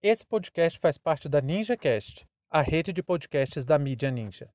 Esse 0.00 0.24
podcast 0.24 0.78
faz 0.78 0.96
parte 0.96 1.28
da 1.28 1.40
NinjaCast, 1.40 2.24
a 2.48 2.62
rede 2.62 2.92
de 2.92 3.02
podcasts 3.02 3.64
da 3.64 3.76
mídia 3.76 4.12
Ninja. 4.12 4.48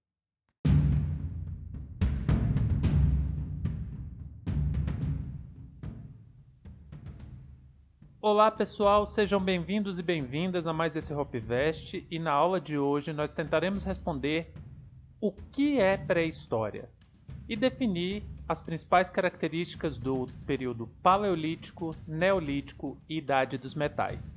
Olá 8.21 8.49
pessoal, 8.49 9.05
sejam 9.05 9.43
bem-vindos 9.43 9.99
e 9.99 10.01
bem-vindas 10.01 10.65
a 10.65 10.71
mais 10.71 10.95
esse 10.95 11.13
Hopvest 11.13 12.07
e 12.09 12.17
na 12.17 12.31
aula 12.31 12.61
de 12.61 12.77
hoje 12.77 13.11
nós 13.11 13.33
tentaremos 13.33 13.83
responder 13.83 14.53
o 15.19 15.29
que 15.29 15.77
é 15.77 15.97
pré-história 15.97 16.89
e 17.49 17.57
definir 17.57 18.23
as 18.47 18.61
principais 18.61 19.09
características 19.09 19.97
do 19.97 20.25
período 20.45 20.87
Paleolítico, 21.03 21.91
Neolítico 22.07 22.97
e 23.09 23.17
Idade 23.17 23.57
dos 23.57 23.75
Metais. 23.75 24.32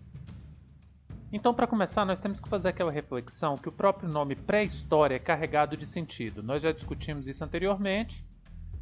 Então, 1.32 1.52
para 1.52 1.66
começar, 1.66 2.04
nós 2.04 2.20
temos 2.20 2.38
que 2.38 2.48
fazer 2.48 2.68
aquela 2.68 2.92
reflexão 2.92 3.56
que 3.56 3.68
o 3.68 3.72
próprio 3.72 4.08
nome 4.08 4.36
pré-história 4.36 5.16
é 5.16 5.18
carregado 5.18 5.76
de 5.76 5.84
sentido. 5.84 6.42
Nós 6.42 6.62
já 6.62 6.70
discutimos 6.70 7.26
isso 7.26 7.42
anteriormente 7.44 8.24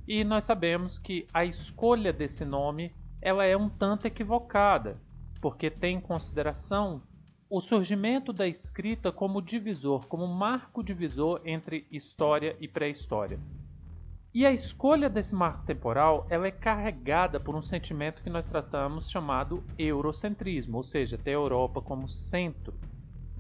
e 0.07 0.23
nós 0.23 0.45
sabemos 0.45 0.99
que 0.99 1.27
a 1.33 1.45
escolha 1.45 2.13
desse 2.13 2.45
nome 2.45 2.95
ela 3.23 3.47
é 3.47 3.57
um 3.57 3.71
tanto 3.71 4.07
equivocada, 4.07 5.01
porque 5.41 5.71
tem 5.71 5.97
em 5.97 6.01
consideração 6.01 7.03
o 7.49 7.61
surgimento 7.61 8.33
da 8.33 8.47
escrita 8.47 9.11
como 9.11 9.41
divisor, 9.41 10.07
como 10.07 10.27
marco 10.27 10.83
divisor 10.83 11.41
entre 11.47 11.87
história 11.91 12.55
e 12.61 12.69
pré-história. 12.69 13.41
E 14.35 14.45
a 14.45 14.51
escolha 14.51 15.09
desse 15.09 15.33
marco 15.33 15.65
temporal 15.65 16.27
ela 16.29 16.49
é 16.49 16.51
carregada 16.51 17.39
por 17.39 17.55
um 17.55 17.63
sentimento 17.63 18.21
que 18.21 18.29
nós 18.29 18.45
tratamos 18.45 19.09
chamado 19.09 19.63
eurocentrismo, 19.79 20.77
ou 20.77 20.83
seja, 20.83 21.17
ter 21.17 21.31
a 21.31 21.35
Europa 21.35 21.81
como 21.81 22.09
centro, 22.09 22.75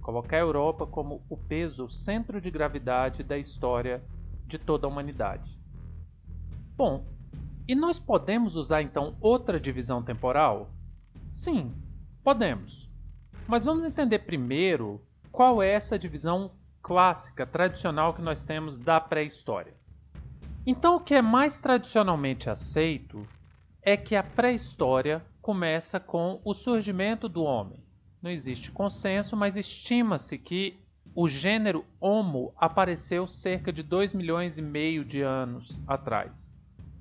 colocar 0.01 0.37
a 0.37 0.41
Europa 0.41 0.87
como 0.87 1.21
o 1.29 1.37
peso, 1.37 1.87
o 1.87 1.91
centro 1.91 2.41
de 2.41 2.49
gravidade 2.49 3.25
da 3.25 3.37
história 3.37 4.05
de 4.47 4.57
toda 4.57 4.87
a 4.87 4.89
humanidade. 4.89 5.59
Bom, 6.77 7.05
e 7.67 7.75
nós 7.75 7.99
podemos 7.99 8.55
usar 8.55 8.81
então 8.81 9.17
outra 9.21 9.59
divisão 9.59 10.01
temporal? 10.01 10.71
Sim, 11.33 11.75
podemos. 12.23 12.89
Mas 13.49 13.65
vamos 13.65 13.83
entender 13.83 14.21
primeiro 14.21 15.05
qual 15.33 15.61
é 15.61 15.73
essa 15.73 15.99
divisão 15.99 16.53
clássica, 16.81 17.45
tradicional 17.45 18.15
que 18.15 18.23
nós 18.23 18.45
temos 18.45 18.79
da 18.79 19.01
pré-história. 19.01 19.75
Então, 20.67 20.97
o 20.97 21.01
que 21.01 21.15
é 21.15 21.21
mais 21.21 21.59
tradicionalmente 21.59 22.49
aceito 22.49 23.27
é 23.83 23.97
que 23.99 24.17
a 24.17 24.23
pré-história 24.23 25.23
começa 25.43 26.01
com 26.01 26.41
o 26.43 26.55
surgimento 26.55 27.29
do 27.29 27.43
homem. 27.43 27.85
Não 28.23 28.31
existe 28.31 28.73
consenso, 28.73 29.37
mas 29.37 29.57
estima-se 29.57 30.39
que 30.39 30.79
o 31.15 31.29
gênero 31.29 31.85
Homo 32.01 32.55
apareceu 32.57 33.29
cerca 33.29 33.71
de 33.71 33.83
2 33.83 34.15
milhões 34.15 34.57
e 34.57 34.63
meio 34.63 35.05
de 35.05 35.21
anos 35.21 35.79
atrás. 35.87 36.51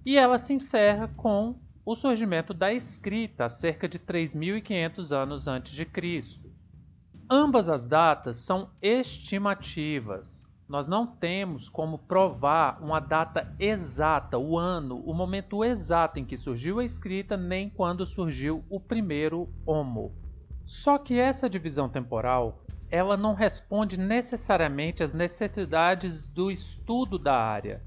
E 0.06 0.18
ela 0.18 0.38
se 0.38 0.54
encerra 0.54 1.08
com 1.16 1.56
o 1.86 1.96
surgimento 1.96 2.54
da 2.54 2.74
escrita, 2.74 3.48
cerca 3.48 3.88
de 3.88 3.98
3.500 3.98 5.12
anos 5.12 5.48
antes 5.48 5.72
de 5.72 5.86
Cristo. 5.86 6.52
Ambas 7.30 7.70
as 7.70 7.88
datas 7.88 8.40
são 8.40 8.70
estimativas, 8.82 10.46
nós 10.74 10.88
não 10.88 11.06
temos 11.06 11.70
como 11.70 12.00
provar 12.00 12.82
uma 12.82 13.00
data 13.00 13.54
exata, 13.60 14.40
o 14.40 14.58
ano, 14.58 15.04
o 15.06 15.14
momento 15.14 15.64
exato 15.64 16.18
em 16.18 16.26
que 16.26 16.36
surgiu 16.36 16.80
a 16.80 16.84
escrita, 16.84 17.38
nem 17.38 17.70
quando 17.70 18.08
surgiu 18.08 18.66
o 18.72 18.80
primeiro 18.80 19.48
Homo. 19.68 20.16
Só 20.66 20.98
que 20.98 21.20
essa 21.20 21.48
divisão 21.48 21.88
temporal, 21.88 22.64
ela 22.90 23.16
não 23.16 23.36
responde 23.36 24.00
necessariamente 24.00 25.04
às 25.04 25.14
necessidades 25.14 26.26
do 26.26 26.50
estudo 26.50 27.20
da 27.20 27.38
área, 27.38 27.84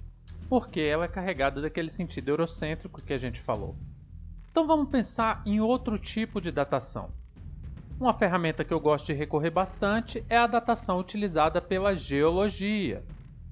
porque 0.48 0.78
ela 0.78 1.06
é 1.06 1.08
carregada 1.08 1.60
daquele 1.60 1.90
sentido 1.90 2.28
eurocêntrico 2.28 3.02
que 3.02 3.12
a 3.12 3.18
gente 3.18 3.40
falou. 3.40 3.74
Então 4.48 4.64
vamos 4.64 4.90
pensar 4.90 5.42
em 5.44 5.60
outro 5.60 5.98
tipo 5.98 6.40
de 6.40 6.52
datação. 6.52 7.10
Uma 7.98 8.12
ferramenta 8.12 8.62
que 8.62 8.74
eu 8.74 8.78
gosto 8.78 9.06
de 9.06 9.14
recorrer 9.14 9.48
bastante 9.48 10.22
é 10.28 10.36
a 10.36 10.46
datação 10.46 10.98
utilizada 10.98 11.62
pela 11.62 11.96
geologia. 11.96 13.02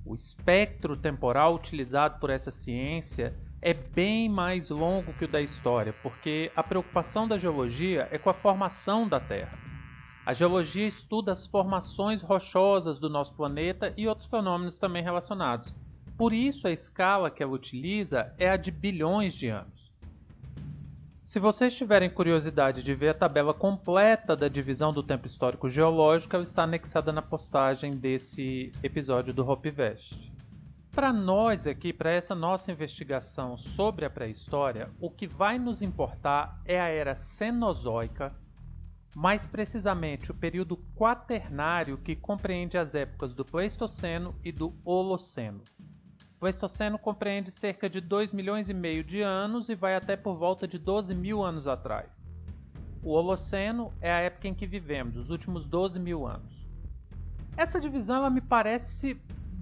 O 0.04 0.14
espectro 0.14 0.98
temporal 0.98 1.54
utilizado 1.54 2.20
por 2.20 2.28
essa 2.28 2.50
ciência 2.50 3.34
é 3.62 3.72
bem 3.72 4.28
mais 4.28 4.68
longo 4.68 5.14
que 5.14 5.24
o 5.24 5.28
da 5.28 5.40
história, 5.40 5.94
porque 6.02 6.52
a 6.54 6.62
preocupação 6.62 7.26
da 7.26 7.38
geologia 7.38 8.06
é 8.10 8.18
com 8.18 8.28
a 8.28 8.34
formação 8.34 9.08
da 9.08 9.18
Terra. 9.18 9.58
A 10.26 10.34
geologia 10.34 10.86
estuda 10.86 11.32
as 11.32 11.46
formações 11.46 12.20
rochosas 12.20 12.98
do 12.98 13.08
nosso 13.08 13.34
planeta 13.34 13.94
e 13.96 14.06
outros 14.06 14.28
fenômenos 14.28 14.76
também 14.76 15.02
relacionados. 15.02 15.74
Por 16.18 16.34
isso, 16.34 16.68
a 16.68 16.70
escala 16.70 17.30
que 17.30 17.42
ela 17.42 17.52
utiliza 17.52 18.30
é 18.38 18.50
a 18.50 18.58
de 18.58 18.70
bilhões 18.70 19.32
de 19.32 19.48
anos. 19.48 19.73
Se 21.24 21.40
vocês 21.40 21.74
tiverem 21.74 22.10
curiosidade 22.10 22.82
de 22.82 22.94
ver 22.94 23.08
a 23.08 23.14
tabela 23.14 23.54
completa 23.54 24.36
da 24.36 24.46
divisão 24.46 24.90
do 24.90 25.02
tempo 25.02 25.26
histórico 25.26 25.70
geológico, 25.70 26.36
ela 26.36 26.44
está 26.44 26.64
anexada 26.64 27.10
na 27.12 27.22
postagem 27.22 27.92
desse 27.92 28.70
episódio 28.82 29.32
do 29.32 29.42
Hopvest. 29.42 30.30
Para 30.92 31.14
nós 31.14 31.66
aqui, 31.66 31.94
para 31.94 32.10
essa 32.10 32.34
nossa 32.34 32.70
investigação 32.70 33.56
sobre 33.56 34.04
a 34.04 34.10
pré-história, 34.10 34.90
o 35.00 35.10
que 35.10 35.26
vai 35.26 35.58
nos 35.58 35.80
importar 35.80 36.60
é 36.66 36.78
a 36.78 36.88
era 36.88 37.14
Cenozoica, 37.14 38.30
mais 39.16 39.46
precisamente 39.46 40.30
o 40.30 40.34
período 40.34 40.76
quaternário 40.94 41.96
que 41.96 42.14
compreende 42.14 42.76
as 42.76 42.94
épocas 42.94 43.32
do 43.32 43.46
Pleistoceno 43.46 44.34
e 44.44 44.52
do 44.52 44.76
Holoceno. 44.84 45.62
O 46.36 46.40
Pleistoceno 46.40 46.98
compreende 46.98 47.50
cerca 47.50 47.88
de 47.88 48.00
2 48.00 48.32
milhões 48.32 48.68
e 48.68 48.74
meio 48.74 49.02
de 49.02 49.22
anos 49.22 49.68
e 49.68 49.74
vai 49.74 49.94
até 49.94 50.16
por 50.16 50.36
volta 50.36 50.68
de 50.68 50.78
12 50.78 51.14
mil 51.14 51.42
anos 51.42 51.66
atrás. 51.66 52.22
O 53.02 53.10
Holoceno 53.10 53.92
é 54.00 54.12
a 54.12 54.20
época 54.20 54.48
em 54.48 54.54
que 54.54 54.66
vivemos, 54.66 55.16
os 55.16 55.30
últimos 55.30 55.64
12 55.64 56.00
mil 56.00 56.26
anos. 56.26 56.66
Essa 57.56 57.80
divisão 57.80 58.16
ela 58.16 58.30
me 58.30 58.40
parece 58.40 59.14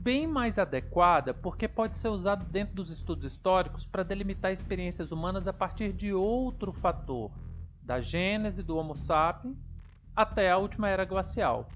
bem 0.03 0.27
mais 0.27 0.59
adequada 0.59 1.33
porque 1.33 1.69
pode 1.69 1.97
ser 1.97 2.09
usada 2.09 2.45
dentro 2.45 2.75
dos 2.75 2.91
estudos 2.91 3.25
históricos 3.25 3.85
para 3.87 4.03
delimitar 4.03 4.51
experiências 4.51 5.13
humanas 5.13 5.47
a 5.47 5.53
partir 5.53 5.93
de 5.93 6.13
outro 6.13 6.73
fator, 6.73 7.31
da 7.83 8.01
gênese 8.01 8.63
do 8.63 8.77
Homo 8.77 8.97
sapiens 8.97 9.57
até 10.15 10.51
a 10.51 10.59
última 10.59 10.89
era 10.89 11.05
glacial, 11.05 11.69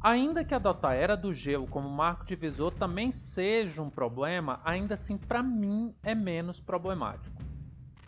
Ainda 0.00 0.44
que 0.44 0.54
adotar 0.54 0.92
a 0.92 0.94
Era 0.94 1.16
do 1.16 1.32
Gelo 1.32 1.66
como 1.66 1.88
marco 1.88 2.24
divisor 2.24 2.72
também 2.72 3.10
seja 3.10 3.82
um 3.82 3.90
problema, 3.90 4.60
ainda 4.64 4.94
assim 4.94 5.16
para 5.16 5.42
mim 5.42 5.94
é 6.02 6.14
menos 6.14 6.60
problemático. 6.60 7.42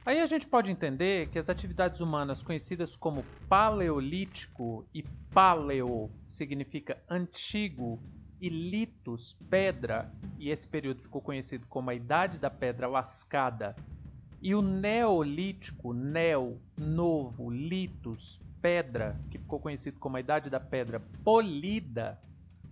Aí 0.04 0.20
a 0.20 0.26
gente 0.26 0.46
pode 0.46 0.70
entender 0.70 1.28
que 1.28 1.38
as 1.38 1.50
atividades 1.50 2.00
humanas 2.00 2.42
conhecidas 2.42 2.96
como 2.96 3.22
paleolítico 3.48 4.86
e 4.94 5.02
paleo 5.34 6.10
significa 6.24 6.96
antigo 7.10 8.00
e 8.40 8.48
litos, 8.48 9.36
pedra, 9.50 10.10
e 10.38 10.50
esse 10.50 10.66
período 10.66 11.02
ficou 11.02 11.20
conhecido 11.20 11.66
como 11.66 11.90
a 11.90 11.94
Idade 11.94 12.38
da 12.38 12.48
Pedra 12.48 12.86
Lascada, 12.86 13.74
e 14.40 14.54
o 14.54 14.62
neolítico, 14.62 15.92
neo, 15.92 16.58
novo, 16.76 17.50
litos, 17.50 18.40
pedra, 18.60 19.18
que 19.30 19.38
ficou 19.38 19.60
conhecido 19.60 19.98
como 19.98 20.16
a 20.16 20.20
Idade 20.20 20.50
da 20.50 20.60
Pedra 20.60 21.00
Polida, 21.24 22.20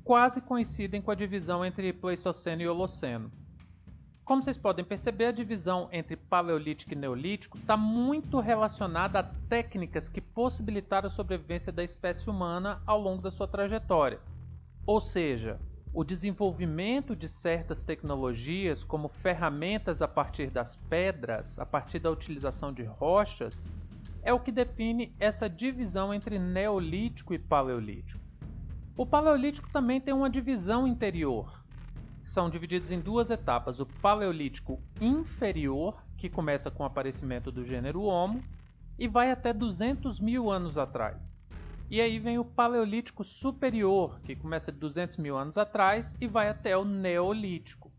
quase 0.04 0.40
coincidem 0.40 1.02
com 1.02 1.10
a 1.10 1.14
divisão 1.14 1.64
entre 1.64 1.92
Pleistoceno 1.92 2.62
e 2.62 2.68
Holoceno. 2.68 3.30
Como 4.24 4.42
vocês 4.42 4.56
podem 4.56 4.84
perceber, 4.84 5.26
a 5.26 5.32
divisão 5.32 5.88
entre 5.92 6.16
Paleolítico 6.16 6.92
e 6.92 6.96
Neolítico 6.96 7.56
está 7.58 7.76
muito 7.76 8.40
relacionada 8.40 9.20
a 9.20 9.22
técnicas 9.22 10.08
que 10.08 10.20
possibilitaram 10.20 11.06
a 11.06 11.10
sobrevivência 11.10 11.72
da 11.72 11.84
espécie 11.84 12.28
humana 12.28 12.82
ao 12.84 13.00
longo 13.00 13.22
da 13.22 13.30
sua 13.30 13.46
trajetória. 13.46 14.18
Ou 14.84 15.00
seja, 15.00 15.60
o 15.94 16.04
desenvolvimento 16.04 17.16
de 17.16 17.28
certas 17.28 17.84
tecnologias, 17.84 18.84
como 18.84 19.08
ferramentas 19.08 20.02
a 20.02 20.08
partir 20.08 20.50
das 20.50 20.76
pedras, 20.76 21.58
a 21.58 21.64
partir 21.64 22.00
da 22.00 22.10
utilização 22.10 22.72
de 22.72 22.82
rochas, 22.82 23.68
é 24.26 24.32
o 24.32 24.40
que 24.40 24.50
define 24.50 25.14
essa 25.20 25.48
divisão 25.48 26.12
entre 26.12 26.36
Neolítico 26.36 27.32
e 27.32 27.38
Paleolítico. 27.38 28.20
O 28.96 29.06
Paleolítico 29.06 29.70
também 29.70 30.00
tem 30.00 30.12
uma 30.12 30.28
divisão 30.28 30.84
interior. 30.84 31.64
São 32.18 32.50
divididos 32.50 32.90
em 32.90 32.98
duas 32.98 33.30
etapas: 33.30 33.78
o 33.78 33.86
Paleolítico 33.86 34.82
inferior, 35.00 36.02
que 36.18 36.28
começa 36.28 36.72
com 36.72 36.82
o 36.82 36.86
aparecimento 36.86 37.52
do 37.52 37.64
gênero 37.64 38.02
Homo, 38.02 38.42
e 38.98 39.06
vai 39.06 39.30
até 39.30 39.52
200 39.52 40.18
mil 40.18 40.50
anos 40.50 40.76
atrás. 40.76 41.38
E 41.88 42.00
aí 42.00 42.18
vem 42.18 42.36
o 42.36 42.44
Paleolítico 42.44 43.22
superior, 43.22 44.18
que 44.22 44.34
começa 44.34 44.72
de 44.72 44.78
200 44.80 45.18
mil 45.18 45.38
anos 45.38 45.56
atrás 45.56 46.12
e 46.20 46.26
vai 46.26 46.48
até 46.48 46.76
o 46.76 46.84
Neolítico. 46.84 47.92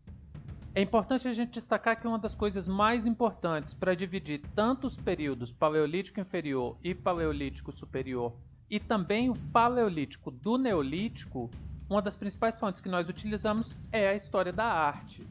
É 0.78 0.80
importante 0.80 1.26
a 1.26 1.32
gente 1.32 1.54
destacar 1.54 2.00
que 2.00 2.06
uma 2.06 2.20
das 2.20 2.36
coisas 2.36 2.68
mais 2.68 3.04
importantes 3.04 3.74
para 3.74 3.96
dividir 3.96 4.40
tanto 4.54 4.86
os 4.86 4.96
períodos 4.96 5.50
Paleolítico 5.50 6.20
Inferior 6.20 6.78
e 6.84 6.94
Paleolítico 6.94 7.76
Superior 7.76 8.32
e 8.70 8.78
também 8.78 9.28
o 9.28 9.34
Paleolítico 9.52 10.30
do 10.30 10.56
Neolítico, 10.56 11.50
uma 11.90 12.00
das 12.00 12.14
principais 12.14 12.56
fontes 12.56 12.80
que 12.80 12.88
nós 12.88 13.08
utilizamos 13.08 13.76
é 13.90 14.08
a 14.08 14.14
história 14.14 14.52
da 14.52 14.66
arte. 14.66 15.26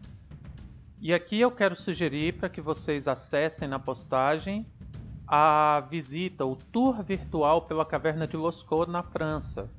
E 0.99 1.13
aqui 1.13 1.39
eu 1.39 1.49
quero 1.49 1.77
sugerir 1.77 2.33
para 2.33 2.49
que 2.49 2.59
vocês 2.59 3.07
acessem 3.07 3.69
na 3.69 3.79
postagem 3.79 4.67
a 5.25 5.79
visita, 5.89 6.45
o 6.45 6.57
tour 6.57 7.01
virtual 7.01 7.61
pela 7.61 7.85
caverna 7.85 8.27
de 8.27 8.35
Lascaux 8.35 8.91
na 8.91 9.01
França. 9.01 9.71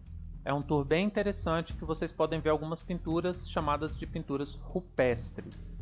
É 0.49 0.55
um 0.55 0.63
tour 0.63 0.83
bem 0.83 1.05
interessante 1.05 1.75
que 1.75 1.85
vocês 1.85 2.11
podem 2.11 2.41
ver 2.41 2.49
algumas 2.49 2.83
pinturas 2.83 3.51
chamadas 3.51 3.95
de 3.95 4.07
pinturas 4.07 4.55
rupestres. 4.55 5.79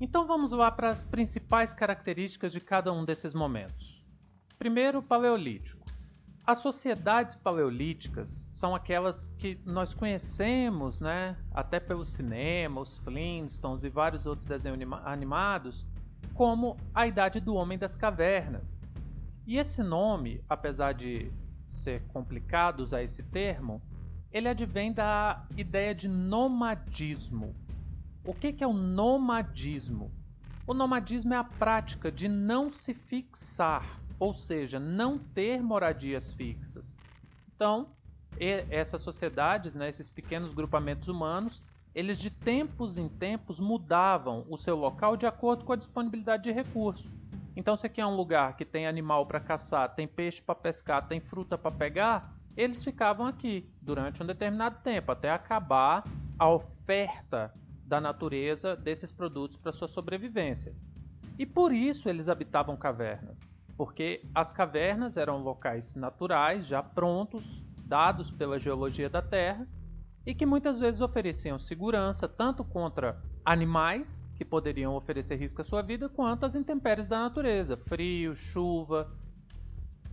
Então 0.00 0.28
vamos 0.28 0.52
lá 0.52 0.70
para 0.70 0.90
as 0.90 1.02
principais 1.02 1.74
características 1.74 2.52
de 2.52 2.60
cada 2.60 2.92
um 2.92 3.04
desses 3.04 3.34
momentos. 3.34 4.00
Primeiro, 4.56 5.02
Paleolítico. 5.02 5.84
As 6.46 6.58
sociedades 6.58 7.34
paleolíticas 7.34 8.46
são 8.48 8.76
aquelas 8.76 9.26
que 9.38 9.58
nós 9.66 9.92
conhecemos, 9.92 11.00
né, 11.00 11.36
até 11.52 11.80
pelo 11.80 12.04
cinema, 12.04 12.80
os 12.80 12.98
Flintstones 12.98 13.82
e 13.82 13.88
vários 13.88 14.24
outros 14.24 14.46
desenhos 14.46 14.78
animados, 15.04 15.84
como 16.32 16.76
a 16.94 17.08
Idade 17.08 17.40
do 17.40 17.56
Homem 17.56 17.76
das 17.76 17.96
Cavernas. 17.96 18.62
E 19.44 19.56
esse 19.56 19.82
nome, 19.82 20.44
apesar 20.48 20.92
de 20.92 21.32
ser 21.66 22.02
complicado 22.08 22.80
usar 22.80 23.02
esse 23.02 23.22
termo, 23.22 23.80
ele 24.32 24.48
advém 24.48 24.92
da 24.92 25.46
ideia 25.56 25.94
de 25.94 26.08
nomadismo. 26.08 27.54
O 28.24 28.34
que 28.34 28.56
é 28.62 28.66
o 28.66 28.72
nomadismo? 28.72 30.10
O 30.66 30.74
nomadismo 30.74 31.34
é 31.34 31.36
a 31.36 31.44
prática 31.44 32.10
de 32.10 32.28
não 32.28 32.70
se 32.70 32.94
fixar 32.94 34.04
ou 34.18 34.32
seja, 34.32 34.78
não 34.78 35.18
ter 35.18 35.62
moradias 35.62 36.32
fixas. 36.32 36.96
Então, 37.54 37.88
essas 38.70 39.00
sociedades, 39.00 39.74
né, 39.74 39.88
esses 39.88 40.08
pequenos 40.08 40.54
grupamentos 40.54 41.08
humanos, 41.08 41.62
eles 41.94 42.18
de 42.18 42.30
tempos 42.30 42.96
em 42.98 43.08
tempos 43.08 43.60
mudavam 43.60 44.44
o 44.48 44.56
seu 44.56 44.76
local 44.76 45.16
de 45.16 45.26
acordo 45.26 45.64
com 45.64 45.72
a 45.72 45.76
disponibilidade 45.76 46.44
de 46.44 46.52
recursos. 46.52 47.10
Então, 47.56 47.76
se 47.76 47.86
aqui 47.86 48.00
é 48.00 48.06
um 48.06 48.16
lugar 48.16 48.56
que 48.56 48.64
tem 48.64 48.86
animal 48.86 49.26
para 49.26 49.40
caçar, 49.40 49.94
tem 49.94 50.08
peixe 50.08 50.42
para 50.42 50.54
pescar, 50.54 51.06
tem 51.06 51.20
fruta 51.20 51.56
para 51.56 51.70
pegar, 51.70 52.34
eles 52.56 52.82
ficavam 52.82 53.26
aqui 53.26 53.68
durante 53.80 54.22
um 54.22 54.26
determinado 54.26 54.76
tempo, 54.82 55.12
até 55.12 55.30
acabar 55.30 56.04
a 56.38 56.48
oferta 56.48 57.52
da 57.84 58.00
natureza 58.00 58.74
desses 58.74 59.12
produtos 59.12 59.56
para 59.56 59.72
sua 59.72 59.88
sobrevivência. 59.88 60.74
E 61.38 61.44
por 61.46 61.72
isso 61.72 62.08
eles 62.08 62.28
habitavam 62.28 62.76
cavernas 62.76 63.48
porque 63.76 64.24
as 64.34 64.52
cavernas 64.52 65.16
eram 65.16 65.42
locais 65.42 65.94
naturais, 65.94 66.66
já 66.66 66.82
prontos, 66.82 67.62
dados 67.86 68.30
pela 68.30 68.58
geologia 68.58 69.10
da 69.10 69.20
Terra, 69.20 69.66
e 70.24 70.34
que 70.34 70.46
muitas 70.46 70.78
vezes 70.78 71.00
ofereciam 71.00 71.58
segurança 71.58 72.28
tanto 72.28 72.64
contra 72.64 73.20
animais, 73.44 74.26
que 74.36 74.44
poderiam 74.44 74.94
oferecer 74.94 75.36
risco 75.36 75.60
à 75.60 75.64
sua 75.64 75.82
vida, 75.82 76.08
quanto 76.08 76.46
às 76.46 76.54
intempéries 76.54 77.06
da 77.06 77.18
natureza, 77.18 77.76
frio, 77.76 78.34
chuva. 78.34 79.12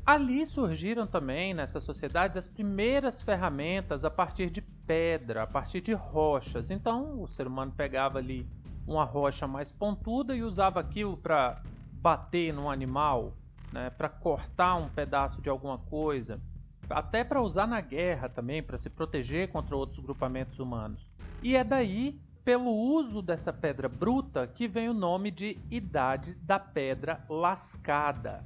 Ali 0.06 0.46
surgiram 0.46 1.08
também, 1.08 1.54
nessas 1.54 1.84
sociedades, 1.84 2.36
as 2.36 2.48
primeiras 2.48 3.22
ferramentas 3.22 4.04
a 4.04 4.10
partir 4.10 4.50
de 4.50 4.62
pedra, 4.62 5.44
a 5.44 5.48
partir 5.48 5.80
de 5.80 5.94
rochas. 5.94 6.72
Então, 6.72 7.22
o 7.22 7.28
ser 7.28 7.48
humano 7.48 7.72
pegava 7.72 8.18
ali 8.18 8.46
uma 8.86 9.06
rocha 9.06 9.48
mais 9.48 9.72
pontuda 9.72 10.36
e 10.36 10.44
usava 10.44 10.80
aquilo 10.80 11.16
para 11.16 11.62
bater 11.94 12.52
num 12.52 12.70
animal, 12.70 13.32
né, 13.72 13.90
para 13.92 14.10
cortar 14.10 14.76
um 14.76 14.90
pedaço 14.90 15.42
de 15.42 15.50
alguma 15.50 15.78
coisa, 15.78 16.42
até 16.90 17.24
para 17.24 17.42
usar 17.42 17.68
na 17.68 17.80
guerra 17.80 18.28
também, 18.28 18.62
para 18.62 18.78
se 18.78 18.90
proteger 18.90 19.50
contra 19.50 19.78
outros 19.78 20.00
grupamentos 20.00 20.60
humanos. 20.60 21.10
E 21.42 21.56
é 21.56 21.64
daí, 21.64 22.20
pelo 22.44 22.72
uso 22.72 23.22
dessa 23.22 23.54
pedra 23.54 23.88
bruta, 23.88 24.48
que 24.48 24.68
vem 24.68 24.90
o 24.90 24.94
nome 24.94 25.30
de 25.30 25.58
Idade 25.70 26.34
da 26.42 26.60
Pedra 26.60 27.24
Lascada. 27.30 28.44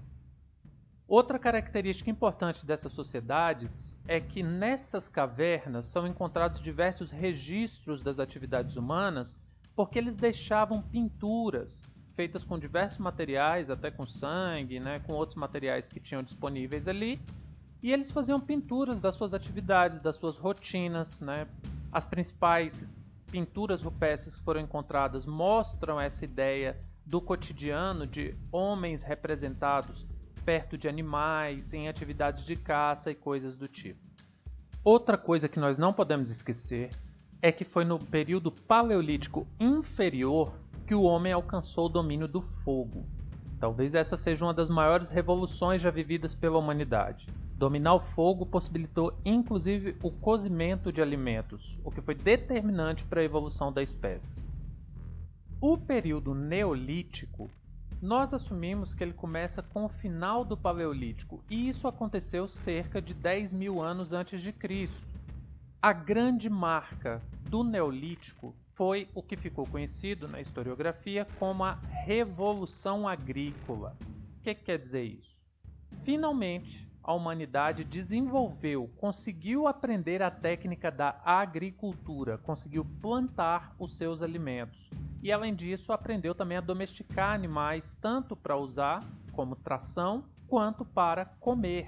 Outra 1.07 1.37
característica 1.37 2.09
importante 2.09 2.65
dessas 2.65 2.91
sociedades 2.91 3.95
é 4.07 4.19
que 4.19 4.41
nessas 4.41 5.07
cavernas 5.07 5.85
são 5.85 6.07
encontrados 6.07 6.59
diversos 6.59 7.11
registros 7.11 8.01
das 8.01 8.19
atividades 8.19 8.75
humanas 8.75 9.37
porque 9.75 9.99
eles 9.99 10.15
deixavam 10.15 10.81
pinturas, 10.81 11.87
feitas 12.15 12.43
com 12.43 12.57
diversos 12.57 12.97
materiais, 12.97 13.69
até 13.69 13.91
com 13.91 14.05
sangue, 14.05 14.79
né, 14.79 14.99
com 14.99 15.13
outros 15.13 15.35
materiais 15.35 15.87
que 15.87 15.99
tinham 15.99 16.23
disponíveis 16.23 16.87
ali. 16.87 17.19
E 17.83 17.91
eles 17.91 18.09
faziam 18.09 18.39
pinturas 18.39 18.99
das 18.99 19.15
suas 19.15 19.33
atividades, 19.33 19.99
das 19.99 20.15
suas 20.15 20.37
rotinas. 20.37 21.19
Né? 21.19 21.45
As 21.91 22.05
principais 22.05 22.85
pinturas 23.25 23.81
rupestres 23.81 24.35
que 24.35 24.43
foram 24.43 24.61
encontradas 24.61 25.25
mostram 25.25 25.99
essa 25.99 26.23
ideia 26.23 26.77
do 27.05 27.21
cotidiano 27.21 28.07
de 28.07 28.35
homens 28.51 29.03
representados 29.03 30.05
perto 30.43 30.77
de 30.77 30.87
animais, 30.87 31.73
em 31.73 31.87
atividades 31.87 32.45
de 32.45 32.55
caça 32.55 33.11
e 33.11 33.15
coisas 33.15 33.55
do 33.57 33.67
tipo. 33.67 33.99
Outra 34.83 35.17
coisa 35.17 35.49
que 35.49 35.59
nós 35.59 35.77
não 35.77 35.91
podemos 35.91 36.29
esquecer 36.29 36.91
é 37.41 37.51
que 37.51 37.65
foi 37.65 37.83
no 37.83 37.97
período 37.97 38.51
paleolítico 38.51 39.47
inferior 39.59 40.53
que 40.85 40.93
o 40.93 41.01
homem 41.01 41.33
alcançou 41.33 41.87
o 41.87 41.89
domínio 41.89 42.27
do 42.27 42.41
fogo. 42.41 43.05
Talvez 43.59 43.95
essa 43.95 44.15
seja 44.15 44.45
uma 44.45 44.53
das 44.53 44.69
maiores 44.69 45.09
revoluções 45.09 45.81
já 45.81 45.89
vividas 45.89 46.35
pela 46.35 46.59
humanidade. 46.59 47.27
Dominar 47.57 47.93
o 47.95 47.99
fogo 48.01 48.45
possibilitou 48.45 49.17
inclusive 49.23 49.95
o 50.03 50.11
cozimento 50.11 50.91
de 50.91 51.01
alimentos, 51.01 51.79
o 51.83 51.91
que 51.91 52.01
foi 52.01 52.13
determinante 52.13 53.05
para 53.05 53.21
a 53.21 53.23
evolução 53.23 53.71
da 53.71 53.81
espécie. 53.81 54.43
O 55.61 55.77
período 55.77 56.35
neolítico, 56.35 57.49
nós 58.01 58.33
assumimos 58.33 58.93
que 58.93 59.03
ele 59.03 59.13
começa 59.13 59.63
com 59.63 59.85
o 59.85 59.89
final 59.89 60.43
do 60.43 60.57
Paleolítico, 60.57 61.41
e 61.49 61.69
isso 61.69 61.87
aconteceu 61.87 62.45
cerca 62.45 63.01
de 63.01 63.13
10 63.13 63.53
mil 63.53 63.81
anos 63.81 64.11
antes 64.11 64.41
de 64.41 64.51
Cristo. 64.51 65.07
A 65.81 65.93
grande 65.93 66.49
marca 66.49 67.21
do 67.49 67.63
Neolítico 67.63 68.53
foi 68.73 69.07
o 69.15 69.23
que 69.23 69.37
ficou 69.37 69.65
conhecido 69.65 70.27
na 70.27 70.41
historiografia 70.41 71.25
como 71.39 71.63
a 71.63 71.79
Revolução 72.05 73.07
Agrícola. 73.07 73.95
O 74.39 74.43
que, 74.43 74.53
que 74.53 74.65
quer 74.65 74.77
dizer 74.77 75.03
isso? 75.03 75.41
Finalmente, 76.03 76.87
a 77.05 77.13
humanidade 77.13 77.83
desenvolveu, 77.83 78.89
conseguiu 78.97 79.67
aprender 79.67 80.23
a 80.23 80.31
técnica 80.31 80.89
da 80.89 81.21
agricultura, 81.23 82.39
conseguiu 82.39 82.83
plantar 82.99 83.75
os 83.77 83.95
seus 83.95 84.23
alimentos. 84.23 84.89
E 85.21 85.31
além 85.31 85.53
disso, 85.53 85.93
aprendeu 85.93 86.33
também 86.33 86.57
a 86.57 86.61
domesticar 86.61 87.35
animais, 87.35 87.95
tanto 88.01 88.35
para 88.35 88.57
usar 88.57 89.03
como 89.31 89.55
tração, 89.55 90.23
quanto 90.47 90.83
para 90.83 91.25
comer. 91.25 91.87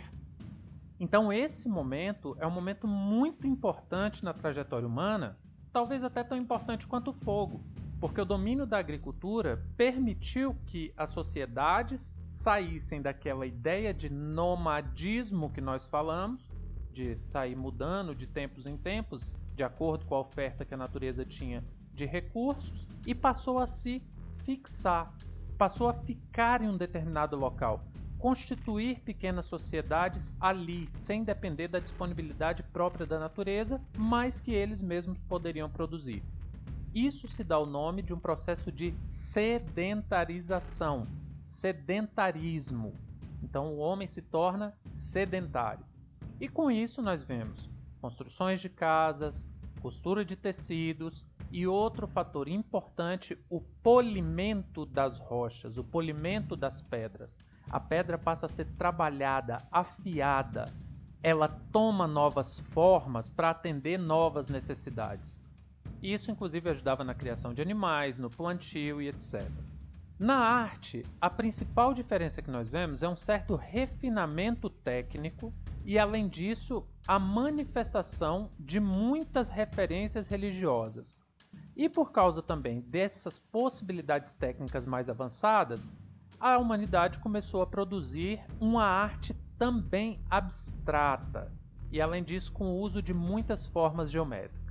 Então, 1.00 1.34
esse 1.34 1.68
momento 1.68 2.38
é 2.40 2.46
um 2.46 2.52
momento 2.52 2.88
muito 2.88 3.48
importante 3.48 4.24
na 4.24 4.34
trajetória 4.34 4.88
humana 4.88 5.36
talvez 5.78 6.04
até 6.04 6.24
tão 6.24 6.36
importante 6.36 6.88
quanto 6.88 7.12
o 7.12 7.14
fogo, 7.14 7.62
porque 8.00 8.22
o 8.22 8.26
domínio 8.26 8.66
da 8.66 8.78
agricultura 8.78 9.64
permitiu 9.76 10.56
que 10.66 10.94
as 10.96 11.10
sociedades 11.10 12.14
saíssem 12.28 13.02
daquela 13.02 13.46
ideia 13.46 13.94
de 13.94 14.12
nomadismo 14.12 15.50
que 15.50 15.62
nós 15.62 15.88
falamos, 15.88 16.50
de 16.92 17.18
sair 17.18 17.56
mudando 17.56 18.14
de 18.14 18.28
tempos 18.28 18.66
em 18.68 18.78
tempos, 18.78 19.36
de 19.56 19.64
acordo 19.64 20.06
com 20.06 20.16
a 20.16 20.20
oferta 20.20 20.66
que 20.66 20.74
a 20.74 20.78
natureza 20.78 21.26
tinha 21.26 21.64
de 21.94 22.06
recursos, 22.06 22.88
e 23.06 23.16
passou 23.16 23.60
a 23.60 23.68
se 23.68 24.04
fixar, 24.44 25.12
passou 25.58 25.90
a 25.90 25.94
ficar 25.94 26.62
em 26.62 26.70
um 26.70 26.78
determinado 26.78 27.36
local 27.36 27.84
constituir 28.18 29.02
pequenas 29.02 29.46
sociedades 29.46 30.34
ali, 30.40 30.88
sem 30.90 31.24
depender 31.24 31.68
da 31.68 31.80
disponibilidade 31.80 32.64
própria 32.64 33.06
da 33.06 33.20
natureza, 33.20 33.82
mas 33.96 34.40
que 34.40 34.52
eles 34.52 34.82
mesmos 34.82 35.18
poderiam 35.30 35.70
produzir. 35.70 36.24
Isso 36.98 37.28
se 37.28 37.44
dá 37.44 37.60
o 37.60 37.68
nome 37.68 38.02
de 38.02 38.12
um 38.12 38.20
processo 38.20 38.72
de 38.72 38.92
sedentarização, 39.04 41.06
sedentarismo. 41.44 42.96
Então 43.44 43.74
o 43.74 43.78
homem 43.78 44.08
se 44.08 44.20
torna 44.20 44.76
sedentário. 44.88 45.86
E 46.42 46.50
com 46.50 46.72
isso 46.72 47.00
nós 47.02 47.22
vemos 47.22 47.70
construções 48.02 48.60
de 48.60 48.70
casas, 48.70 49.48
costura 49.80 50.26
de 50.26 50.36
tecidos 50.36 51.24
e 51.52 51.68
outro 51.68 52.08
fator 52.08 52.48
importante, 52.48 53.38
o 53.48 53.62
polimento 53.62 54.84
das 54.84 55.20
rochas, 55.20 55.78
o 55.78 55.84
polimento 55.84 56.56
das 56.56 56.82
pedras 56.82 57.38
a 57.70 57.80
pedra 57.80 58.18
passa 58.18 58.46
a 58.46 58.50
ser 58.50 58.66
trabalhada, 58.78 59.58
afiada, 59.72 60.66
ela 61.22 61.50
toma 61.72 62.08
novas 62.08 62.60
formas 62.60 63.28
para 63.28 63.50
atender 63.50 64.00
novas 64.00 64.50
necessidades. 64.50 65.40
Isso, 66.02 66.30
inclusive, 66.32 66.70
ajudava 66.70 67.04
na 67.04 67.14
criação 67.14 67.54
de 67.54 67.62
animais, 67.62 68.18
no 68.18 68.30
plantio 68.30 69.02
e 69.02 69.08
etc. 69.08 69.50
Na 70.20 70.38
arte, 70.38 71.04
a 71.22 71.30
principal 71.30 71.94
diferença 71.94 72.42
que 72.42 72.50
nós 72.50 72.68
vemos 72.68 73.04
é 73.04 73.08
um 73.08 73.16
certo 73.16 73.56
refinamento 73.56 74.70
técnico 74.70 75.54
e, 75.86 76.00
além 76.00 76.28
disso, 76.28 76.88
a 77.08 77.20
manifestação 77.20 78.50
de 78.60 78.80
muitas 78.80 79.50
referências 79.50 80.28
religiosas. 80.28 81.22
E 81.76 81.88
por 81.88 82.12
causa 82.12 82.42
também 82.42 82.82
dessas 82.82 83.38
possibilidades 83.38 84.34
técnicas 84.34 84.86
mais 84.86 85.10
avançadas, 85.10 85.94
a 86.40 86.58
humanidade 86.58 87.20
começou 87.20 87.62
a 87.62 87.68
produzir 87.68 88.44
uma 88.60 88.84
arte 88.84 89.36
também 89.58 90.20
abstrata, 90.30 91.52
e 91.92 92.02
além 92.02 92.24
disso 92.24 92.52
com 92.52 92.66
o 92.66 92.80
uso 92.80 93.02
de 93.02 93.14
muitas 93.14 93.66
formas 93.66 94.12
geométricas. 94.12 94.67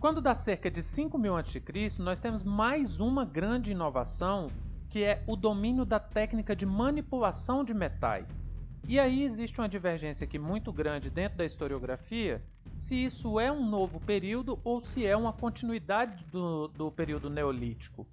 Quando 0.00 0.22
dá 0.22 0.34
cerca 0.34 0.70
de 0.70 0.82
5000 0.82 1.36
a.C., 1.36 1.62
nós 1.98 2.22
temos 2.22 2.42
mais 2.42 3.00
uma 3.00 3.22
grande 3.22 3.72
inovação, 3.72 4.46
que 4.88 5.04
é 5.04 5.22
o 5.26 5.36
domínio 5.36 5.84
da 5.84 6.00
técnica 6.00 6.56
de 6.56 6.64
manipulação 6.64 7.62
de 7.62 7.74
metais. 7.74 8.48
E 8.88 8.98
aí 8.98 9.22
existe 9.22 9.60
uma 9.60 9.68
divergência 9.68 10.24
aqui 10.24 10.38
muito 10.38 10.72
grande 10.72 11.10
dentro 11.10 11.36
da 11.36 11.44
historiografia, 11.44 12.42
se 12.72 13.04
isso 13.04 13.38
é 13.38 13.52
um 13.52 13.68
novo 13.68 14.00
período 14.00 14.58
ou 14.64 14.80
se 14.80 15.06
é 15.06 15.14
uma 15.14 15.34
continuidade 15.34 16.24
do, 16.32 16.68
do 16.68 16.90
período 16.90 17.28
neolítico. 17.28 18.06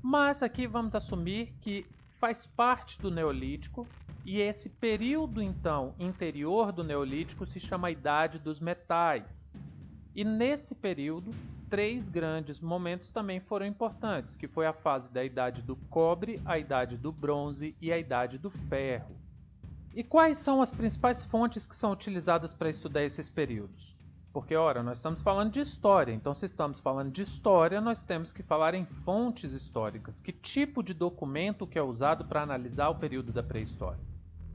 Mas 0.00 0.40
aqui 0.40 0.68
vamos 0.68 0.94
assumir 0.94 1.52
que 1.60 1.84
faz 2.20 2.46
parte 2.46 3.00
do 3.00 3.10
Neolítico 3.10 3.88
e 4.24 4.40
esse 4.40 4.68
período 4.68 5.42
então 5.42 5.94
interior 5.98 6.70
do 6.70 6.84
Neolítico 6.84 7.44
se 7.44 7.58
chama 7.58 7.90
Idade 7.90 8.38
dos 8.38 8.60
Metais. 8.60 9.44
E 10.14 10.22
nesse 10.22 10.76
período, 10.76 11.32
três 11.68 12.08
grandes 12.08 12.60
momentos 12.60 13.10
também 13.10 13.40
foram 13.40 13.66
importantes, 13.66 14.36
que 14.36 14.46
foi 14.46 14.64
a 14.64 14.72
fase 14.72 15.12
da 15.12 15.24
Idade 15.24 15.60
do 15.60 15.74
Cobre, 15.74 16.40
a 16.44 16.56
Idade 16.56 16.96
do 16.96 17.10
Bronze 17.10 17.76
e 17.80 17.92
a 17.92 17.98
Idade 17.98 18.38
do 18.38 18.48
Ferro. 18.48 19.16
E 19.92 20.04
quais 20.04 20.38
são 20.38 20.62
as 20.62 20.70
principais 20.70 21.24
fontes 21.24 21.66
que 21.66 21.74
são 21.74 21.90
utilizadas 21.90 22.54
para 22.54 22.70
estudar 22.70 23.02
esses 23.02 23.28
períodos? 23.28 23.96
Porque, 24.32 24.54
ora, 24.54 24.82
nós 24.82 24.98
estamos 24.98 25.22
falando 25.22 25.52
de 25.52 25.60
história, 25.60 26.12
então 26.12 26.34
se 26.34 26.46
estamos 26.46 26.80
falando 26.80 27.12
de 27.12 27.22
história, 27.22 27.80
nós 27.80 28.02
temos 28.02 28.32
que 28.32 28.42
falar 28.42 28.74
em 28.74 28.84
fontes 28.84 29.52
históricas. 29.52 30.18
Que 30.18 30.32
tipo 30.32 30.82
de 30.82 30.94
documento 30.94 31.66
que 31.66 31.78
é 31.78 31.82
usado 31.82 32.24
para 32.24 32.42
analisar 32.42 32.88
o 32.88 32.96
período 32.96 33.32
da 33.32 33.42
pré-história? 33.42 34.02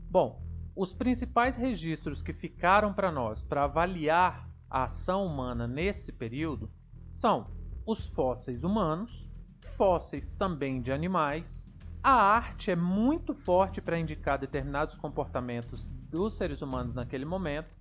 Bom, 0.09 0.41
os 0.75 0.93
principais 0.93 1.55
registros 1.55 2.21
que 2.21 2.33
ficaram 2.33 2.93
para 2.93 3.11
nós 3.11 3.43
para 3.43 3.63
avaliar 3.63 4.48
a 4.69 4.83
ação 4.83 5.25
humana 5.25 5.67
nesse 5.67 6.11
período 6.11 6.69
são 7.07 7.47
os 7.85 8.07
fósseis 8.07 8.63
humanos, 8.63 9.27
fósseis 9.75 10.31
também 10.31 10.81
de 10.81 10.91
animais. 10.91 11.65
A 12.03 12.11
arte 12.11 12.71
é 12.71 12.75
muito 12.75 13.33
forte 13.33 13.81
para 13.81 13.97
indicar 13.97 14.37
determinados 14.37 14.95
comportamentos 14.95 15.87
dos 16.09 16.35
seres 16.35 16.61
humanos 16.61 16.93
naquele 16.93 17.25
momento. 17.25 17.75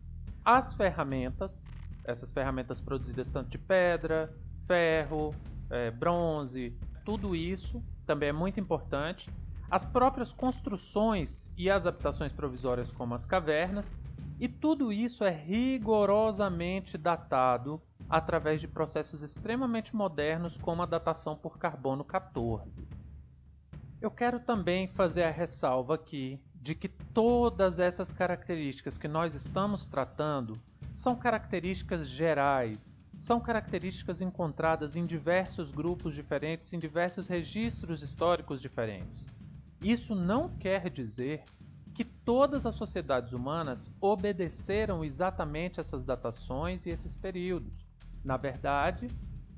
As 0.45 0.73
ferramentas, 0.73 1.66
essas 2.04 2.30
ferramentas 2.30 2.80
produzidas 2.80 3.30
tanto 3.30 3.50
de 3.50 3.59
pedra, 3.59 4.35
ferro, 4.66 5.35
é, 5.71 5.90
bronze, 5.90 6.75
tudo 7.04 7.37
isso 7.37 7.83
também 8.07 8.30
é 8.30 8.33
muito 8.33 8.59
importante. 8.59 9.30
As 9.71 9.85
próprias 9.85 10.33
construções 10.33 11.52
e 11.57 11.68
as 11.68 11.87
habitações 11.87 12.33
provisórias, 12.33 12.90
como 12.90 13.14
as 13.14 13.26
cavernas, 13.26 13.95
e 14.38 14.49
tudo 14.49 14.92
isso 14.92 15.25
é 15.25 15.30
rigorosamente 15.30 16.97
datado 16.97 17.83
através 18.09 18.61
de 18.61 18.68
processos 18.68 19.23
extremamente 19.23 19.95
modernos, 19.95 20.57
como 20.57 20.83
a 20.83 20.87
datação 20.87 21.37
por 21.37 21.59
carbono 21.59 22.04
14. 22.04 22.88
Eu 24.00 24.11
quero 24.11 24.38
também 24.40 24.87
fazer 24.87 25.25
a 25.25 25.30
ressalva 25.30 25.97
aqui 25.97 26.40
de 26.54 26.75
que 26.75 26.88
todas 26.88 27.78
essas 27.78 28.12
características 28.12 28.97
que 28.97 29.09
nós 29.09 29.35
estamos 29.35 29.88
tratando 29.88 30.62
são 30.90 31.16
características 31.16 32.09
gerais, 32.09 32.97
são 33.16 33.40
características 33.40 34.21
encontradas 34.21 34.95
em 34.95 35.04
diversos 35.04 35.73
grupos 35.73 36.14
diferentes, 36.14 36.73
em 36.73 36.78
diversos 36.78 37.26
registros 37.26 38.02
históricos 38.02 38.62
diferentes. 38.62 39.28
Isso 39.83 40.14
não 40.14 40.49
quer 40.49 40.88
dizer 40.88 41.45
todas 42.28 42.66
as 42.66 42.75
sociedades 42.75 43.32
humanas 43.32 43.90
obedeceram 44.02 45.02
exatamente 45.02 45.80
essas 45.80 46.04
datações 46.04 46.85
e 46.85 46.90
esses 46.90 47.14
períodos. 47.16 47.73
Na 48.23 48.37
verdade, 48.37 49.06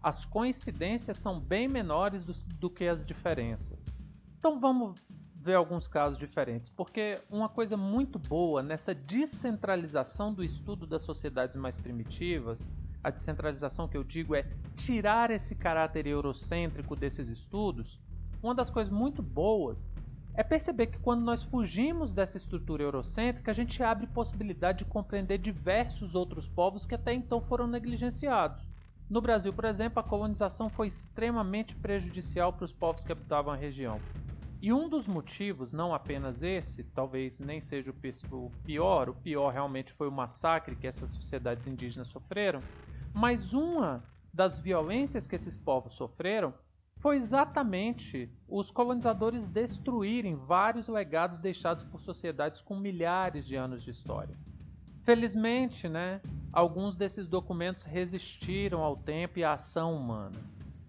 as 0.00 0.24
coincidências 0.24 1.16
são 1.16 1.40
bem 1.40 1.66
menores 1.66 2.24
do, 2.24 2.32
do 2.60 2.70
que 2.70 2.84
as 2.84 3.04
diferenças. 3.04 3.92
Então 4.38 4.60
vamos 4.60 4.94
ver 5.34 5.56
alguns 5.56 5.88
casos 5.88 6.16
diferentes, 6.16 6.70
porque 6.70 7.18
uma 7.28 7.48
coisa 7.48 7.76
muito 7.76 8.20
boa 8.20 8.62
nessa 8.62 8.94
descentralização 8.94 10.32
do 10.32 10.44
estudo 10.44 10.86
das 10.86 11.02
sociedades 11.02 11.56
mais 11.56 11.76
primitivas, 11.76 12.68
a 13.02 13.10
descentralização 13.10 13.88
que 13.88 13.96
eu 13.96 14.04
digo 14.04 14.32
é 14.32 14.46
tirar 14.76 15.32
esse 15.32 15.56
caráter 15.56 16.06
eurocêntrico 16.06 16.94
desses 16.94 17.28
estudos. 17.28 17.98
Uma 18.40 18.54
das 18.54 18.70
coisas 18.70 18.92
muito 18.92 19.20
boas 19.20 19.88
é 20.34 20.42
perceber 20.42 20.86
que 20.88 20.98
quando 20.98 21.22
nós 21.24 21.42
fugimos 21.42 22.12
dessa 22.12 22.36
estrutura 22.36 22.82
eurocêntrica, 22.82 23.50
a 23.50 23.54
gente 23.54 23.82
abre 23.82 24.06
possibilidade 24.06 24.78
de 24.78 24.84
compreender 24.84 25.38
diversos 25.38 26.14
outros 26.14 26.48
povos 26.48 26.86
que 26.86 26.94
até 26.94 27.12
então 27.12 27.40
foram 27.40 27.66
negligenciados. 27.66 28.68
No 29.08 29.20
Brasil, 29.20 29.52
por 29.52 29.64
exemplo, 29.64 29.98
a 29.98 30.04
colonização 30.04 30.70
foi 30.70 30.86
extremamente 30.86 31.74
prejudicial 31.74 32.52
para 32.52 32.64
os 32.64 32.72
povos 32.72 33.04
que 33.04 33.10
habitavam 33.10 33.52
a 33.52 33.56
região. 33.56 34.02
E 34.62 34.72
um 34.72 34.88
dos 34.88 35.08
motivos, 35.08 35.72
não 35.72 35.94
apenas 35.94 36.42
esse, 36.42 36.84
talvez 36.84 37.40
nem 37.40 37.60
seja 37.60 37.90
o 38.30 38.50
pior, 38.64 39.08
o 39.08 39.14
pior 39.14 39.50
realmente 39.52 39.92
foi 39.92 40.06
o 40.06 40.12
massacre 40.12 40.76
que 40.76 40.86
essas 40.86 41.10
sociedades 41.10 41.66
indígenas 41.66 42.08
sofreram, 42.08 42.62
mas 43.12 43.52
uma 43.54 44.06
das 44.32 44.60
violências 44.60 45.26
que 45.26 45.34
esses 45.34 45.56
povos 45.56 45.94
sofreram 45.94 46.54
foi 47.00 47.16
exatamente 47.16 48.30
os 48.46 48.70
colonizadores 48.70 49.46
destruírem 49.46 50.36
vários 50.36 50.86
legados 50.86 51.38
deixados 51.38 51.82
por 51.84 52.00
sociedades 52.00 52.60
com 52.60 52.76
milhares 52.76 53.46
de 53.46 53.56
anos 53.56 53.82
de 53.82 53.90
história. 53.90 54.36
Felizmente, 55.02 55.88
né, 55.88 56.20
alguns 56.52 56.96
desses 56.96 57.26
documentos 57.26 57.84
resistiram 57.84 58.82
ao 58.82 58.96
tempo 58.96 59.38
e 59.38 59.44
à 59.44 59.54
ação 59.54 59.96
humana. 59.96 60.38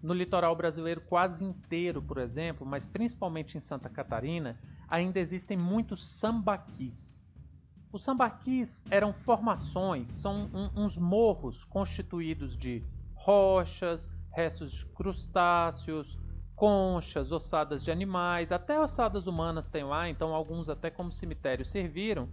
No 0.02 0.12
litoral 0.12 0.54
brasileiro 0.54 1.00
quase 1.00 1.42
inteiro, 1.42 2.02
por 2.02 2.18
exemplo, 2.18 2.66
mas 2.66 2.84
principalmente 2.84 3.56
em 3.56 3.60
Santa 3.60 3.88
Catarina, 3.88 4.58
ainda 4.88 5.18
existem 5.18 5.56
muitos 5.56 6.06
sambaquis. 6.06 7.24
Os 7.90 8.04
sambaquis 8.04 8.82
eram 8.90 9.14
formações, 9.14 10.10
são 10.10 10.50
um, 10.52 10.84
uns 10.84 10.98
morros 10.98 11.64
constituídos 11.64 12.54
de 12.54 12.84
rochas, 13.14 14.10
restos 14.32 14.72
de 14.72 14.86
crustáceos, 14.86 16.18
conchas, 16.54 17.32
ossadas 17.32 17.82
de 17.82 17.90
animais, 17.90 18.52
até 18.52 18.78
ossadas 18.80 19.26
humanas 19.26 19.68
tem 19.68 19.84
lá, 19.84 20.08
então 20.08 20.34
alguns 20.34 20.68
até 20.68 20.90
como 20.90 21.12
cemitério 21.12 21.64
serviram, 21.64 22.28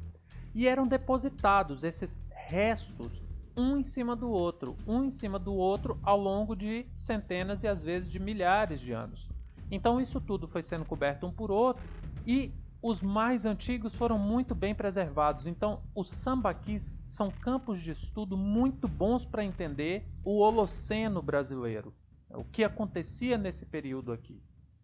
e 0.54 0.68
eram 0.68 0.88
depositados 0.88 1.84
esses 1.84 2.22
restos 2.30 3.22
um 3.56 3.78
em 3.78 3.84
cima 3.84 4.16
do 4.16 4.30
outro, 4.30 4.76
um 4.88 5.04
em 5.04 5.12
cima 5.12 5.38
do 5.38 5.54
outro 5.54 6.00
ao 6.02 6.18
longo 6.18 6.56
de 6.56 6.88
centenas 6.94 7.64
e 7.64 7.68
às 7.68 7.82
vezes 7.82 8.10
de 8.10 8.20
milhares 8.20 8.80
de 8.80 8.94
anos. 8.94 9.28
Então 9.70 10.00
isso 10.00 10.22
tudo 10.22 10.48
foi 10.48 10.62
sendo 10.62 10.86
coberto 10.86 11.28
um 11.28 11.32
por 11.32 11.52
outro 11.52 11.84
e 12.26 12.54
os 12.82 13.02
mais 13.04 13.46
antigos 13.46 13.96
foram 13.96 14.18
muito 14.18 14.56
bem 14.56 14.74
preservados. 14.74 15.48
Então 15.48 15.82
os 15.94 16.10
sambaquis 16.10 17.00
são 17.06 17.30
campos 17.30 17.82
de 17.82 17.92
estudo 17.92 18.38
muito 18.38 18.88
bons 18.88 19.26
para 19.26 19.44
entender 19.44 20.06
o 20.24 20.40
Holoceno 20.40 21.22
brasileiro, 21.22 21.94
o 22.30 22.44
que 22.44 22.64
acontecia 22.64 23.38
nesse 23.38 23.66
período 23.66 24.12
aqui. 24.12 24.42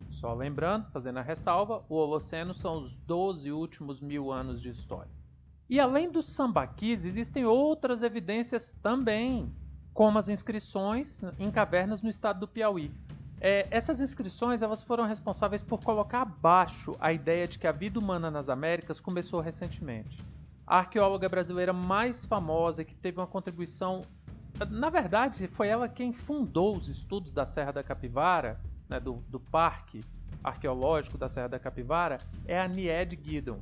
Só 0.09 0.33
lembrando, 0.33 0.89
fazendo 0.91 1.19
a 1.19 1.21
ressalva, 1.21 1.83
o 1.89 1.95
Holoceno 1.95 2.53
são 2.53 2.77
os 2.77 2.95
12 2.95 3.51
últimos 3.51 4.01
mil 4.01 4.31
anos 4.31 4.61
de 4.61 4.69
história. 4.69 5.11
E 5.69 5.79
além 5.79 6.11
dos 6.11 6.29
sambaquis, 6.29 7.05
existem 7.05 7.45
outras 7.45 8.03
evidências 8.03 8.71
também, 8.83 9.51
como 9.93 10.19
as 10.19 10.29
inscrições 10.29 11.23
em 11.39 11.49
cavernas 11.49 12.01
no 12.01 12.09
estado 12.09 12.41
do 12.41 12.47
Piauí. 12.47 12.91
É, 13.39 13.67
essas 13.69 13.99
inscrições 13.99 14.61
elas 14.61 14.81
foram 14.81 15.05
responsáveis 15.05 15.61
por 15.61 15.83
colocar 15.83 16.21
abaixo 16.21 16.95
a 16.99 17.11
ideia 17.11 17.47
de 17.47 17.59
que 17.59 17.67
a 17.67 17.71
vida 17.71 17.99
humana 17.99 18.31
nas 18.31 18.49
Américas 18.49 18.99
começou 18.99 19.41
recentemente. 19.41 20.17
A 20.65 20.79
arqueóloga 20.79 21.29
brasileira 21.29 21.73
mais 21.73 22.25
famosa 22.25 22.83
que 22.83 22.95
teve 22.95 23.19
uma 23.19 23.27
contribuição, 23.27 24.01
na 24.69 24.89
verdade, 24.89 25.47
foi 25.47 25.67
ela 25.67 25.87
quem 25.87 26.13
fundou 26.13 26.75
os 26.75 26.87
estudos 26.87 27.33
da 27.33 27.45
Serra 27.45 27.71
da 27.71 27.83
Capivara, 27.83 28.59
né, 28.89 28.99
do, 28.99 29.23
do 29.29 29.39
Parque 29.39 30.01
Arqueológico 30.43 31.17
da 31.17 31.27
Serra 31.27 31.49
da 31.49 31.59
Capivara, 31.59 32.19
é 32.47 32.59
a 32.59 32.67
Nied 32.67 33.15
Guidon. 33.15 33.59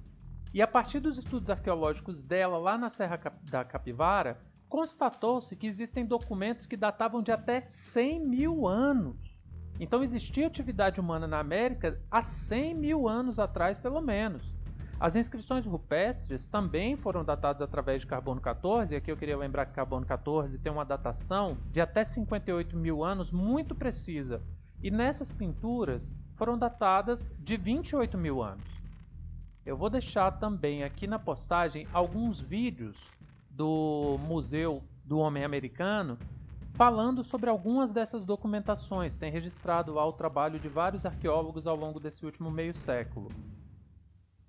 E 0.54 0.62
a 0.62 0.68
partir 0.68 1.00
dos 1.00 1.18
estudos 1.18 1.50
arqueológicos 1.50 2.22
dela 2.22 2.58
lá 2.58 2.78
na 2.78 2.90
Serra 2.90 3.20
da 3.50 3.66
Capivara, 3.66 4.40
constatou-se 4.70 5.56
que 5.56 5.66
existem 5.66 6.06
documentos 6.06 6.66
que 6.66 6.78
datavam 6.78 7.24
de 7.24 7.32
até 7.32 7.62
100 7.62 8.20
mil 8.20 8.68
anos. 8.68 9.33
Então 9.80 10.04
existia 10.04 10.48
atividade 10.48 11.00
humana 11.00 11.28
na 11.28 11.40
América 11.40 12.00
há 12.10 12.22
100 12.22 12.76
mil 12.76 13.08
anos 13.08 13.40
atrás, 13.40 13.78
pelo 13.78 14.02
menos. 14.02 14.54
As 15.00 15.16
inscrições 15.16 15.66
rupestres 15.66 16.46
também 16.46 16.96
foram 16.96 17.26
datadas 17.26 17.62
através 17.62 18.02
de 18.02 18.08
carbono 18.08 18.40
14, 18.40 18.94
e 18.94 18.98
aqui 18.98 19.12
eu 19.12 19.18
queria 19.18 19.38
lembrar 19.38 19.66
que 19.66 19.74
carbono 19.74 20.06
14 20.06 20.60
tem 20.60 20.72
uma 20.72 20.86
datação 20.86 21.58
de 21.72 21.82
até 21.82 22.06
58 22.06 22.78
mil 22.78 23.04
anos 23.04 23.32
muito 23.32 23.76
precisa, 23.76 24.42
e 24.82 24.90
nessas 24.90 25.32
pinturas 25.32 26.14
foram 26.36 26.58
datadas 26.58 27.36
de 27.40 27.58
28 27.58 28.18
mil 28.18 28.42
anos. 28.42 28.70
Eu 29.66 29.76
vou 29.76 29.90
deixar 29.90 30.32
também 30.32 30.84
aqui 30.84 31.08
na 31.08 31.18
postagem 31.18 31.88
alguns 31.92 32.40
vídeos 32.40 33.12
do 33.50 34.18
Museu 34.28 34.84
do 35.04 35.20
Homem 35.20 35.44
Americano 35.44 36.18
falando 36.74 37.24
sobre 37.24 37.50
algumas 37.50 37.92
dessas 37.92 38.24
documentações. 38.24 39.18
Tem 39.18 39.32
registrado 39.32 39.94
lá 39.94 40.06
o 40.06 40.14
trabalho 40.14 40.60
de 40.60 40.68
vários 40.68 41.06
arqueólogos 41.06 41.68
ao 41.68 41.76
longo 41.76 42.00
desse 42.00 42.26
último 42.26 42.50
meio 42.52 42.74
século. 42.74 43.32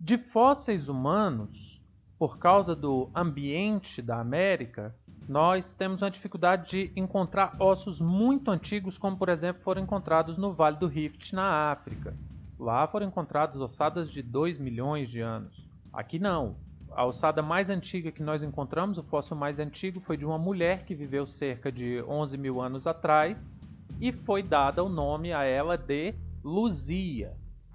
De 0.01 0.19
fósseis 0.19 0.89
humanos, 0.89 1.83
por 2.19 2.39
causa 2.39 2.75
do 2.75 3.11
ambiente 3.15 4.01
da 4.01 4.21
América, 4.21 4.95
nós 5.29 5.75
temos 5.75 6.03
uma 6.03 6.11
dificuldade 6.11 6.71
de 6.71 6.93
encontrar 6.97 7.57
ossos 7.59 8.01
muito 8.01 8.51
antigos, 8.51 8.99
como 8.99 9.17
por 9.17 9.29
exemplo 9.29 9.63
foram 9.63 9.83
encontrados 9.83 10.37
no 10.37 10.53
Vale 10.53 10.77
do 10.77 10.87
Rift, 10.87 11.35
na 11.35 11.71
África. 11.71 12.15
Lá 12.59 12.87
foram 12.87 13.07
encontradas 13.07 13.61
ossadas 13.61 14.11
de 14.11 14.23
2 14.23 14.59
milhões 14.59 15.09
de 15.09 15.21
anos. 15.21 15.69
Aqui 15.93 16.19
não. 16.19 16.57
A 16.97 17.05
ossada 17.05 17.43
mais 17.43 17.71
antiga 17.71 18.13
que 18.13 18.23
nós 18.23 18.43
encontramos, 18.43 18.99
o 18.99 19.03
fóssil 19.03 19.37
mais 19.37 19.59
antigo, 19.59 20.01
foi 20.01 20.17
de 20.17 20.25
uma 20.25 20.39
mulher 20.39 20.85
que 20.85 20.95
viveu 20.95 21.27
cerca 21.27 21.71
de 21.71 22.03
11 22.03 22.39
mil 22.39 22.61
anos 22.61 22.87
atrás 22.87 23.49
e 24.01 24.13
foi 24.13 24.43
dada 24.43 24.83
o 24.83 24.89
nome 24.89 25.33
a 25.33 25.45
ela 25.45 25.77
de 25.77 26.15
Luzia 26.43 27.35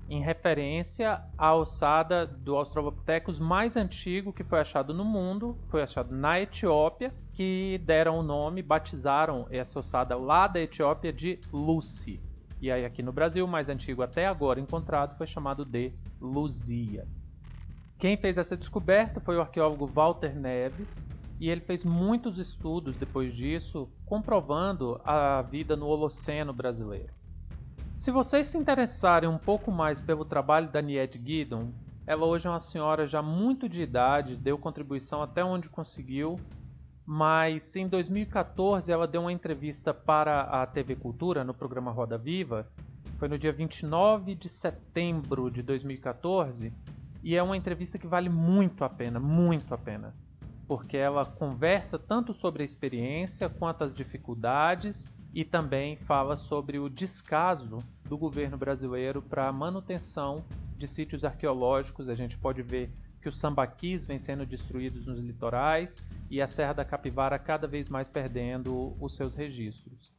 em 0.10 0.22
referência 0.22 1.22
à 1.38 1.54
ossada 1.54 2.26
do 2.26 2.56
Australopithecus 2.56 3.40
mais 3.40 3.78
antigo 3.78 4.34
que 4.34 4.44
foi 4.44 4.60
achado 4.60 4.92
no 4.92 5.06
mundo, 5.06 5.56
foi 5.68 5.84
achado 5.84 6.16
na 6.16 6.40
Etiópia, 6.42 7.14
que 7.32 7.78
deram 7.86 8.18
o 8.20 8.24
nome, 8.24 8.64
batizaram 8.64 9.46
essa 9.52 9.80
ossada 9.80 10.18
lá 10.18 10.48
da 10.48 10.60
Etiópia 10.60 11.14
de 11.14 11.40
Lucy. 11.54 12.20
E 12.60 12.72
aí 12.72 12.84
aqui 12.84 13.04
no 13.04 13.14
Brasil, 13.14 13.46
o 13.46 13.48
mais 13.48 13.70
antigo 13.70 14.02
até 14.02 14.26
agora 14.26 14.60
encontrado 14.60 15.16
foi 15.16 15.28
chamado 15.28 15.64
de 15.64 15.94
Luzia. 16.20 17.06
Quem 18.00 18.16
fez 18.16 18.38
essa 18.38 18.56
descoberta 18.56 19.20
foi 19.20 19.36
o 19.36 19.42
arqueólogo 19.42 19.86
Walter 19.86 20.34
Neves, 20.34 21.06
e 21.38 21.50
ele 21.50 21.60
fez 21.60 21.84
muitos 21.84 22.38
estudos 22.38 22.96
depois 22.96 23.36
disso, 23.36 23.90
comprovando 24.06 25.02
a 25.04 25.42
vida 25.42 25.76
no 25.76 25.86
Holoceno 25.86 26.54
brasileiro. 26.54 27.14
Se 27.94 28.10
vocês 28.10 28.48
se 28.48 28.58
interessarem 28.58 29.30
um 29.30 29.38
pouco 29.38 29.70
mais 29.70 30.00
pelo 30.00 30.24
trabalho 30.24 30.70
da 30.70 30.82
Nied 30.82 31.18
Guidon, 31.18 31.74
ela 32.08 32.26
hoje 32.26 32.48
é 32.48 32.50
uma 32.50 32.60
senhora 32.60 33.06
já 33.06 33.22
muito 33.22 33.68
de 33.68 33.84
idade, 33.84 34.38
deu 34.38 34.58
contribuição 34.58 35.22
até 35.22 35.44
onde 35.44 35.70
conseguiu, 35.70 36.40
mas 37.06 37.76
em 37.76 37.86
2014 37.86 38.90
ela 38.90 39.08
deu 39.08 39.22
uma 39.22 39.34
entrevista 39.34 39.94
para 39.94 40.44
a 40.44 40.66
TV 40.66 40.96
Cultura 40.96 41.44
no 41.44 41.54
programa 41.54 41.92
Roda 41.92 42.18
Viva, 42.18 42.66
foi 43.18 43.28
no 43.28 43.38
dia 43.38 43.52
29 43.52 44.36
de 44.36 44.48
setembro 44.48 45.52
de 45.52 45.62
2014, 45.62 46.72
e 47.24 47.36
é 47.36 47.44
uma 47.44 47.58
entrevista 47.58 47.98
que 47.98 48.08
vale 48.08 48.30
muito 48.30 48.84
a 48.84 48.90
pena, 48.90 49.20
muito 49.20 49.74
a 49.74 49.78
pena, 49.78 50.14
porque 50.68 50.98
ela 50.98 51.26
conversa 51.26 52.00
tanto 52.00 52.34
sobre 52.34 52.64
a 52.64 52.66
experiência 52.66 53.50
quanto 53.50 53.84
as 53.84 53.94
dificuldades 53.94 55.12
e 55.34 55.44
também 55.44 55.96
fala 55.96 56.38
sobre 56.38 56.80
o 56.80 56.90
descaso 56.90 57.78
do 58.06 58.18
governo 58.18 58.58
brasileiro 58.58 59.22
para 59.22 59.48
a 59.48 59.52
manutenção 59.52 60.44
de 60.78 60.88
sítios 60.88 61.24
arqueológicos. 61.24 62.10
A 62.10 62.16
gente 62.16 62.38
pode 62.38 62.62
ver 62.62 62.90
que 63.22 63.28
os 63.28 63.38
sambaquis 63.38 64.06
vêm 64.06 64.18
sendo 64.18 64.46
destruídos 64.46 65.06
nos 65.06 65.20
litorais 65.20 65.98
e 66.30 66.42
a 66.42 66.48
Serra 66.48 66.74
da 66.74 66.86
Capivara 66.86 67.38
cada 67.38 67.68
vez 67.68 67.90
mais 67.90 68.08
perdendo 68.08 68.96
os 69.00 69.16
seus 69.16 69.36
registros. 69.36 70.14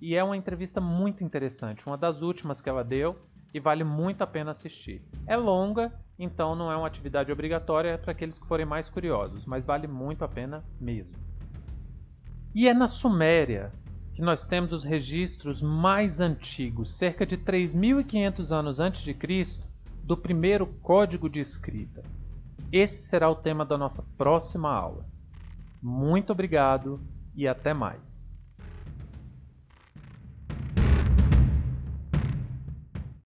E 0.00 0.14
é 0.14 0.22
uma 0.22 0.36
entrevista 0.36 0.80
muito 0.80 1.24
interessante, 1.24 1.86
uma 1.86 1.96
das 1.96 2.22
últimas 2.22 2.60
que 2.60 2.68
ela 2.68 2.84
deu 2.84 3.18
e 3.54 3.60
vale 3.60 3.84
muito 3.84 4.22
a 4.22 4.26
pena 4.26 4.50
assistir. 4.50 5.00
É 5.28 5.36
longa, 5.36 5.92
então 6.18 6.56
não 6.56 6.72
é 6.72 6.76
uma 6.76 6.88
atividade 6.88 7.30
obrigatória 7.30 7.96
para 7.96 8.10
aqueles 8.10 8.36
que 8.36 8.48
forem 8.48 8.66
mais 8.66 8.90
curiosos, 8.90 9.46
mas 9.46 9.64
vale 9.64 9.86
muito 9.86 10.24
a 10.24 10.28
pena 10.28 10.64
mesmo. 10.80 11.14
E 12.52 12.68
é 12.68 12.74
na 12.74 12.88
Suméria 12.88 13.72
que 14.12 14.20
nós 14.20 14.44
temos 14.44 14.72
os 14.72 14.84
registros 14.84 15.62
mais 15.62 16.20
antigos, 16.20 16.94
cerca 16.96 17.24
de 17.24 17.38
3.500 17.38 18.50
anos 18.50 18.80
antes 18.80 19.02
de 19.02 19.14
Cristo, 19.14 19.64
do 20.02 20.16
primeiro 20.16 20.66
código 20.66 21.28
de 21.28 21.40
escrita. 21.40 22.02
Esse 22.72 23.02
será 23.02 23.30
o 23.30 23.36
tema 23.36 23.64
da 23.64 23.78
nossa 23.78 24.04
próxima 24.16 24.70
aula. 24.70 25.06
Muito 25.80 26.32
obrigado 26.32 27.00
e 27.34 27.46
até 27.46 27.72
mais. 27.72 28.23